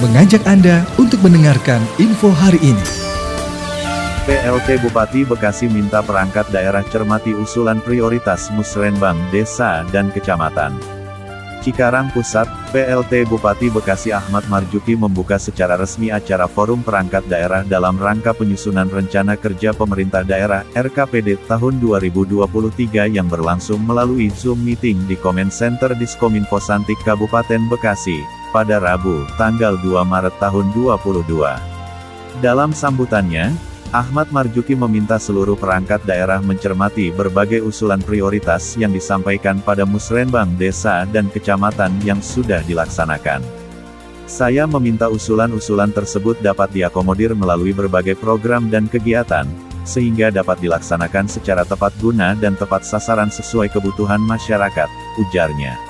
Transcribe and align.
mengajak 0.00 0.40
Anda 0.48 0.88
untuk 0.96 1.20
mendengarkan 1.20 1.84
info 2.00 2.32
hari 2.32 2.56
ini. 2.64 2.86
PLT 4.24 4.80
Bupati 4.80 5.28
Bekasi 5.28 5.68
minta 5.68 6.00
perangkat 6.00 6.48
daerah 6.48 6.80
cermati 6.88 7.36
usulan 7.36 7.84
prioritas 7.84 8.48
musrenbang 8.56 9.16
desa 9.28 9.84
dan 9.92 10.08
kecamatan. 10.08 10.72
Cikarang 11.60 12.08
Pusat, 12.16 12.48
PLT 12.72 13.28
Bupati 13.28 13.68
Bekasi 13.68 14.16
Ahmad 14.16 14.48
Marjuki 14.48 14.96
membuka 14.96 15.36
secara 15.36 15.76
resmi 15.76 16.08
acara 16.08 16.48
Forum 16.48 16.80
Perangkat 16.80 17.28
Daerah 17.28 17.60
dalam 17.68 18.00
rangka 18.00 18.32
penyusunan 18.32 18.88
Rencana 18.88 19.36
Kerja 19.36 19.76
Pemerintah 19.76 20.24
Daerah 20.24 20.64
RKPD 20.72 21.44
tahun 21.44 21.76
2023 21.84 23.12
yang 23.12 23.28
berlangsung 23.28 23.84
melalui 23.84 24.32
Zoom 24.32 24.64
Meeting 24.64 25.04
di 25.04 25.20
Comment 25.20 25.52
Center 25.52 25.92
Diskominfo 25.92 26.56
Santik 26.56 26.96
Kabupaten 27.04 27.68
Bekasi, 27.68 28.39
pada 28.50 28.82
Rabu, 28.82 29.26
tanggal 29.34 29.78
2 29.78 30.02
Maret 30.02 30.34
tahun 30.42 30.74
2022. 30.74 32.42
Dalam 32.44 32.70
sambutannya, 32.70 33.50
Ahmad 33.90 34.30
Marjuki 34.30 34.78
meminta 34.78 35.18
seluruh 35.18 35.58
perangkat 35.58 36.06
daerah 36.06 36.38
mencermati 36.38 37.10
berbagai 37.10 37.58
usulan 37.58 37.98
prioritas 37.98 38.78
yang 38.78 38.94
disampaikan 38.94 39.58
pada 39.58 39.82
musrenbang 39.82 40.46
desa 40.54 41.02
dan 41.10 41.26
kecamatan 41.26 41.90
yang 42.06 42.22
sudah 42.22 42.62
dilaksanakan. 42.62 43.42
Saya 44.30 44.62
meminta 44.70 45.10
usulan-usulan 45.10 45.90
tersebut 45.90 46.38
dapat 46.38 46.70
diakomodir 46.70 47.34
melalui 47.34 47.74
berbagai 47.74 48.14
program 48.14 48.70
dan 48.70 48.86
kegiatan, 48.86 49.42
sehingga 49.82 50.30
dapat 50.30 50.62
dilaksanakan 50.62 51.26
secara 51.26 51.66
tepat 51.66 51.90
guna 51.98 52.38
dan 52.38 52.54
tepat 52.54 52.86
sasaran 52.86 53.26
sesuai 53.26 53.74
kebutuhan 53.74 54.22
masyarakat, 54.22 54.86
ujarnya. 55.18 55.89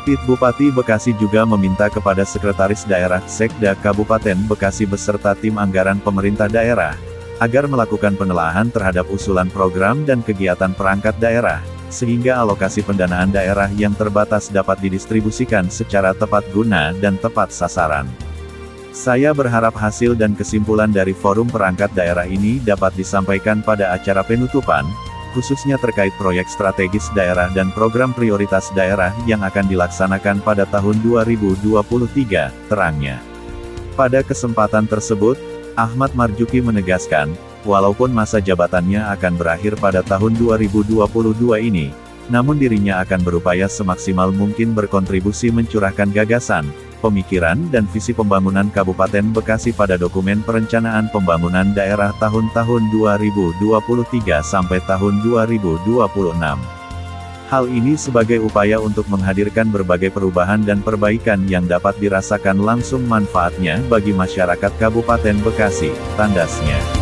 Pit 0.00 0.20
Bupati 0.24 0.72
Bekasi 0.72 1.12
juga 1.20 1.44
meminta 1.44 1.92
kepada 1.92 2.24
Sekretaris 2.24 2.88
Daerah 2.88 3.20
Sekda 3.28 3.76
Kabupaten 3.76 4.36
Bekasi 4.48 4.88
beserta 4.88 5.36
tim 5.36 5.60
anggaran 5.60 6.00
pemerintah 6.00 6.48
daerah, 6.48 6.96
agar 7.36 7.68
melakukan 7.68 8.16
penelaahan 8.16 8.72
terhadap 8.72 9.08
usulan 9.12 9.52
program 9.52 10.08
dan 10.08 10.24
kegiatan 10.24 10.72
perangkat 10.72 11.16
daerah, 11.20 11.60
sehingga 11.92 12.40
alokasi 12.40 12.80
pendanaan 12.80 13.28
daerah 13.28 13.68
yang 13.76 13.92
terbatas 13.92 14.48
dapat 14.48 14.80
didistribusikan 14.80 15.68
secara 15.68 16.16
tepat 16.16 16.48
guna 16.52 16.96
dan 16.96 17.20
tepat 17.20 17.52
sasaran. 17.52 18.08
Saya 18.90 19.30
berharap 19.30 19.76
hasil 19.76 20.18
dan 20.18 20.34
kesimpulan 20.34 20.90
dari 20.90 21.14
forum 21.14 21.46
perangkat 21.46 21.94
daerah 21.94 22.26
ini 22.26 22.58
dapat 22.58 22.96
disampaikan 22.96 23.62
pada 23.62 23.94
acara 23.94 24.26
penutupan, 24.26 24.82
khususnya 25.32 25.80
terkait 25.80 26.14
proyek 26.18 26.50
strategis 26.50 27.08
daerah 27.14 27.50
dan 27.50 27.70
program 27.70 28.10
prioritas 28.10 28.68
daerah 28.74 29.14
yang 29.24 29.40
akan 29.46 29.66
dilaksanakan 29.70 30.42
pada 30.42 30.66
tahun 30.68 30.98
2023, 31.02 32.50
terangnya. 32.68 33.22
Pada 33.94 34.22
kesempatan 34.24 34.86
tersebut, 34.86 35.36
Ahmad 35.78 36.12
Marjuki 36.18 36.58
menegaskan, 36.60 37.32
walaupun 37.62 38.10
masa 38.10 38.40
jabatannya 38.40 39.00
akan 39.18 39.34
berakhir 39.36 39.76
pada 39.78 40.00
tahun 40.00 40.36
2022 40.36 41.04
ini, 41.60 41.92
namun 42.30 42.56
dirinya 42.56 43.02
akan 43.02 43.20
berupaya 43.26 43.66
semaksimal 43.66 44.30
mungkin 44.30 44.72
berkontribusi 44.72 45.50
mencurahkan 45.50 46.14
gagasan, 46.14 46.70
pemikiran 47.00 47.56
dan 47.72 47.88
visi 47.88 48.12
pembangunan 48.12 48.68
Kabupaten 48.68 49.32
Bekasi 49.32 49.72
pada 49.72 49.96
dokumen 49.96 50.44
perencanaan 50.44 51.08
pembangunan 51.08 51.72
daerah 51.72 52.12
tahun-tahun 52.20 52.92
2023 52.92 54.44
sampai 54.44 54.78
tahun 54.84 55.24
2026. 55.24 55.90
Hal 57.50 57.66
ini 57.66 57.98
sebagai 57.98 58.38
upaya 58.46 58.78
untuk 58.78 59.10
menghadirkan 59.10 59.74
berbagai 59.74 60.14
perubahan 60.14 60.62
dan 60.62 60.86
perbaikan 60.86 61.42
yang 61.50 61.66
dapat 61.66 61.98
dirasakan 61.98 62.62
langsung 62.62 63.02
manfaatnya 63.10 63.82
bagi 63.90 64.14
masyarakat 64.14 64.70
Kabupaten 64.78 65.34
Bekasi, 65.42 65.90
tandasnya. 66.14 66.99